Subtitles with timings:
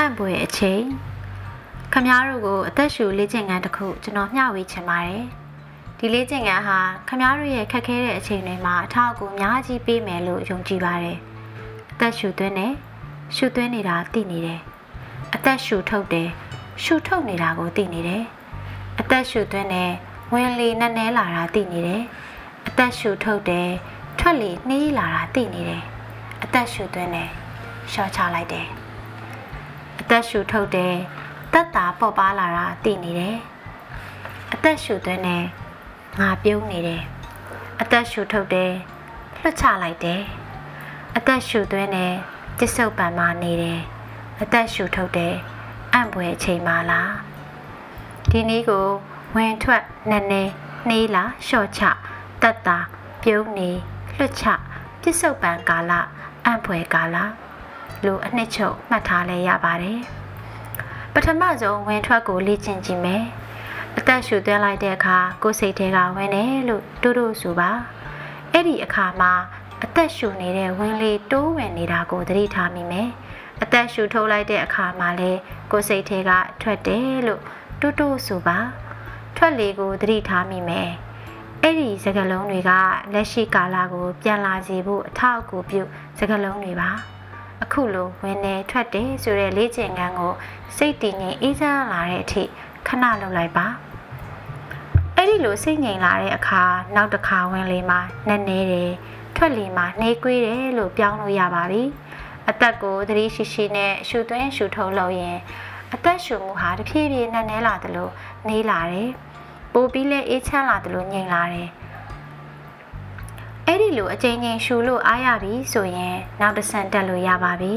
[0.00, 0.84] အံ့ဖွယ်အချိန်
[1.92, 5.24] ခမားတို့ကိုအသက်ရှူလေ့ကျင့်ခန်းတစ်ခုကျွန်တော်မျှဝေချင်ပါတယ်
[5.98, 6.78] ဒီလေ့ကျင့်ခန်းဟာ
[7.08, 11.18] ခမားတို့ရဲ့ခက်ခဲတဲ့အချိန်တွေမှာအထောက်အကူအများကြီးပေးမယ်လို့ယုံကြည်ပါတယ်
[11.92, 12.74] အသက်ရှူသွင်းတယ်
[13.36, 14.60] ရှူသွင်းနေတာသိနေတယ်
[15.34, 16.28] အသက်ရှူထုတ်တယ်
[16.82, 18.24] ရှူထုတ်နေတာကိုသိနေတယ်
[19.00, 19.92] အသက်ရှူသွင်းတယ်
[20.32, 22.02] ဝင်လေနဲ့နဲလာတာသိနေတယ်
[22.68, 23.68] အသက်ရှူထုတ်တယ်
[24.18, 25.82] ထွက်လေနှေးလာတာသိနေတယ်
[26.42, 27.30] အသက်ရှူသွင်းတယ်
[27.92, 28.87] ရှော့ချလိုက်တယ်
[30.00, 30.94] အသက်ရှူထုတ်တယ်
[31.52, 33.36] တက်တာပေါ့ပါလာတာသိနေတယ်
[34.52, 35.44] အသက်ရှူသွင်းတယ်
[36.20, 37.02] ငါပြုံးနေတယ်
[37.80, 38.72] အသက်ရှူထုတ်တယ်
[39.40, 40.22] လွှတ်ချလိုက်တယ်
[41.16, 42.14] အသက်ရှူသွင်းတယ်
[42.58, 43.80] ကျစ်စုပ်ပံမာနေတယ်
[44.42, 45.34] အသက်ရှူထုတ်တယ်
[45.92, 47.12] အံ့ဖွယ်အချိန်မှလား
[48.30, 48.86] ဒီနည်းကို
[49.36, 50.52] ဝင်ထွက်နည်းနည်း
[50.88, 51.82] နှေးလာလျှော့ချ
[52.42, 52.78] တက်တာ
[53.22, 53.70] ပြုံးနေ
[54.18, 54.44] လွတ်ချ
[55.00, 55.92] ပြစ္ဆုတ်ပံကာလ
[56.44, 57.16] အံ့ဖွယ်ကာလ
[58.04, 60.00] လိုအနှစ်ချုပ်မှတ်ထားလဲရပါတယ်
[61.14, 63.24] ပထမဆုံးဝင်ထွက်ကိုလေ့ကျင့်ကြည့်မယ်
[63.98, 67.70] အသက်ရှူသွင်းလိုက်တဲ့အခါကိုယ်စိတ်ထဲကဝင်တယ်လို့တို့တို့ဆိုပါ
[68.52, 69.32] အဲ့ဒီအခါမှာ
[69.84, 73.08] အသက်ရှူနေတဲ့ဝင်လေတိုးဝင်နေတာကိုသတိထားမိမယ်
[73.62, 75.30] အသက်ရှူထုတ်လိုက်တဲ့အခါမှာလဲ
[75.70, 76.30] ကိုယ်စိတ်ထဲက
[76.62, 77.42] ထွက်တယ်လို့
[77.80, 78.58] တို့တို့ဆိုပါ
[79.36, 80.90] ထွက်လေကိုသတိထားမိမယ်
[81.62, 82.70] အဲ့ဒီစကလုံးတွေက
[83.12, 85.82] လက်ရှိကာလကိုပြန်လာစေဖို့အထောက်အကူပြု
[86.18, 86.90] စကလုံးတွေပါ
[87.62, 90.32] အခုလိုဝင်နေထွက်တယ်ဆိုတဲ့လေ့ကျင့်ခန်းကို
[90.76, 92.42] စိတ်တည်ငြိမ်အေးချမ်းလာတဲ့အထိ
[92.86, 93.66] ခဏလုပ်လိုက်ပါ
[95.16, 96.62] အဲ့ဒီလိုစိတ်ငြိမ်လာတဲ့အခါ
[96.94, 98.92] နောက်တစ်ခါဝင်လေမှာနက်နေတယ်
[99.36, 101.82] ထွက်လေမှာနှေးကွေးတယ်လို့ပြောင်းလို့ရပါပြီ
[102.48, 105.38] အသက်ကိုသတိရှိရှိနဲ့ရှူသွင်းရှူထုတ်လို့ရင်
[105.94, 108.12] အသက်ရှူမှုဟာတဖြည်းဖြည်းနက်နဲလာတယ်လို့
[108.48, 109.10] နေလာတယ်
[109.72, 111.68] ပိုပြီးလဲအေးချမ်းလာတယ်လို့ငြိမ်လာတယ်
[113.70, 117.74] အဲ့ဒီလိုအချိန်ချင်းရှူလို့အားရပြီဆိုရင်နောက်တစ်ဆင့်တက်လို့ရပါပြီ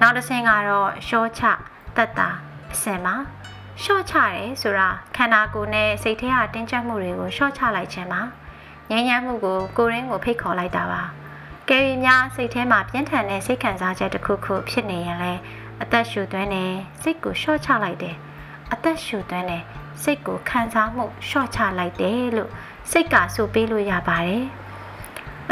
[0.00, 1.42] နောက်တစ်ဆင့်ကတော့ရှော့ချ
[1.96, 2.28] တက်တာ
[2.72, 3.14] အစင်မှာ
[3.82, 8.20] ရှော့ချတယ်ဆိုတာခန္ဓာကိုယ်နဲ့စိတ်ထဲကတင်းကျပ်မှုတွေကိုရှော့ချလိုက်ခြင်းပါ
[8.90, 11.02] ငြိမ်းချမ်းမှုကိုကိုယ်ရင်းကိုဖိတ်ခေါ်လိုက်တာပါ
[11.68, 15.40] ကယ်ရီများစိတ်ထဲမှာပြင်းထန်တဲ့စိတ်ခံစားချက်တစ်ခုခုဖြစ်နေရင်လည်း
[15.82, 18.16] အသက်ရှူသွင်းတယ်စိတ်ကိုရှော့ချလိုက်တယ်
[18.72, 19.62] အသက်ရှူသွင်းတယ်
[20.02, 22.50] စိတ်ကိုခံစားမှုရှော့ချလိုက်တယ်လို့
[22.90, 24.44] စိတ်ကဆိုပေးလို့ရပါတယ်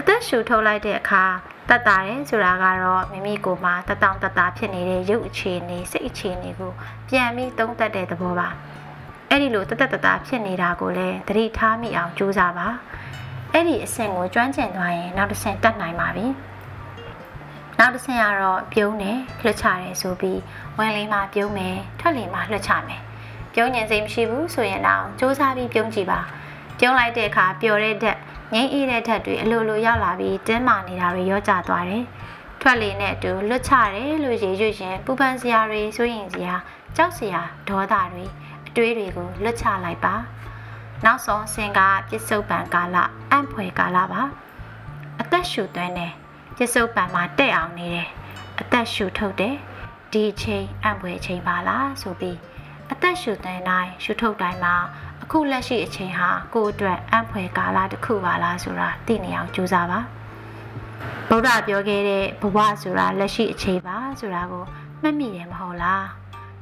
[0.00, 1.24] အသက်ရှူထုတ်လိုက်တဲ့အခါ
[1.68, 6.72] တတ်တာတယ်ဆိုတာကတော့မိမိကိုယ်မှာတတောင်တတာဖြစ်နေတဲ့ရုပ်အခြေအနေစိတ်အခြေအနေကို
[7.08, 8.48] ပြန်ပြီးသုံးသပ်တဲ့သဘောပါ
[9.28, 12.68] အဲ့ဒီလိုတသက်တတာဖြစ်နေတာကိုလည်းသတိထားမိအောင်ကြိုးစားပါ
[13.52, 16.26] အဲ့ဒီအဆင့်ကိုကျွမ်းကျင်သွားရင်နောက်တစ်ဆင့်တက်နိုင်ပါပြီ
[17.78, 20.40] နောက်တစ်ဆင့်ကတော့ပြုံးတယ်လွှတ်ချတယ်ဆိုပြီး
[20.78, 23.02] ဝင်လေးမှာပြုံးမယ်ထွက်လေးမှာလွှတ်ချမယ်
[23.54, 26.20] ပြုံးညင်စိတ်မရှိဘူးဆိုရင်တော့စူးစမ်းပြီးပြုံးကြည့်ပါ
[26.78, 28.18] ပြုံးလိုက်တဲ့အခါပျော်တဲ့ဓာတ်
[28.52, 32.04] ငိမ့်အေးတဲ့ဓာတ်တွေအလိုလိုရောက်လာပြီးတင်းမာနေတာတွေရောကျသွားတယ်
[32.60, 36.54] ထွက်လေနဲ့အတူလွတ်ချတယ်လို့ရေရွရင်ပူပန်စရာတွေစိုးရင်စရာ
[36.96, 38.24] ကြောက်စရာဒေါသတွေ
[38.68, 40.14] အတွေးတွေကိုလွတ်ချလိုက်ပါ
[41.04, 42.96] နောက်ဆုံးဆင်ကပြစ္ဆုတ်ပံကာလ
[43.30, 44.22] အံ့ဖွယ်ကာလပါ
[45.20, 46.12] အသက်ရှူသွင်းတယ်
[46.56, 48.08] ပြစ္ဆုတ်ပံမှာတဲ့အောင်နေတယ်
[48.60, 49.56] အသက်ရှူထုတ်တယ်
[50.12, 52.38] ဒီအချိန်အံ့ဖွယ်အချိန်ပါလားဆိုပြီး
[52.92, 54.74] အသက်ရှူသွင်းတိုင်းရှူထုတ်တိုင်းမှာ
[55.30, 60.00] အခုလက်ရှိအချိန်ဟာကိုယ့်အတွက်အံ့ဖွယ်ကာလတစ်ခုပါလားဆိုတာသိနေအောင်ကြိုးစားပါ
[61.28, 64.64] ဗုဒ္ဓပြောခဲ့တဲ့ဘဝဆိုတာလက်ရှိအချိန်ပါဆိုတာကို
[65.02, 66.04] မှတ်မိတယ်မဟုတ်လား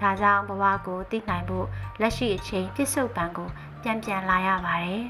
[0.00, 1.66] ဒါကြောင့်ဘဝကိုသိနိုင်ဖို့
[2.00, 3.48] လက်ရှိအချိန်ပြစ္ဆုတ်ပံကို
[3.82, 5.04] ပြန်ပြန်လာရပါတယ်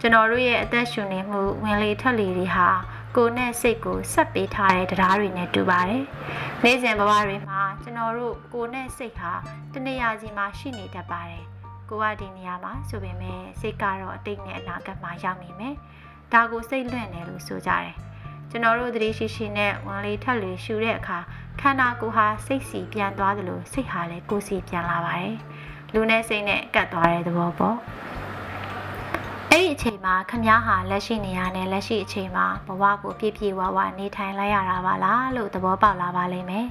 [0.00, 2.68] ကျွန်တော်တို့ရဲ့အသက်ရှူနေမှုဝင်လေထွက်လေတွေဟာ
[3.16, 6.02] ကိုယ်နဲ့စိတ်ကိုဆက်ပေးထားတဲ့တရားတွေနဲ့တူပါတယ်။
[6.62, 9.32] နေ့စဉ်ဘဝတွေမှာကျွန်တော်တို့ကိုယ်နဲ့စိတ်ဟာ
[9.72, 11.44] တနေရာစီမှာရှိနေတတ်ပါတယ်။
[11.92, 15.74] ကိုကဒီနေရာမှာဆိုပေမဲ့စိတ်ကတော့အတိတ်နဲ့အနာဂတ်မှာရောက်နေမယ်။
[16.32, 17.94] ဒါကိုစိတ်လွင့်တယ်လို့ဆိုကြတယ်။
[18.50, 21.18] ကျွန်တော်တို့သတိရှိရှိနဲ့ဝင်လေထက်လေရှူတဲ့အခါ
[21.60, 25.36] ခန္ဓာကိုယ်ဟာစိတ်စီပြန်သွားတယ်လို့စိတ်ဟာလည်းကိုယ်စီပြန်လာပါတယ်။
[25.92, 27.76] လူနဲ့စိတ်နဲ့ကတ်သွားတဲ့သဘောပေါ့။
[29.50, 36.66] အဲ့ဒီအချိန်မှာခမားဟာလက်ရှိနေရနဲ့လက်ရှိအချိန်မှာဘဝကိုပြည့်ပြည့်ဝဝနေထိုင်လိုက်ရတာပါလားလို့သဘောပေါက်လာပါလိမ့်မယ်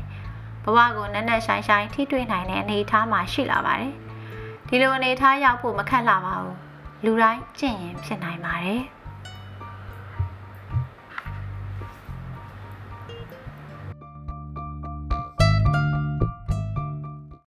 [0.64, 3.94] ဘဝကိုနက်နက်ရှိုင်းရှိုင်းထိတွေ့နိုင်တဲ့အနေအထားမှာရှိလာပါတယ်
[4.74, 6.56] ဒီလိုအနေအထားရောက်ဖို့မခက်လာပါဘူး
[7.06, 8.82] လူတိုင်းကျင့်ရင်ဖြစ်နိုင်ပါတယ်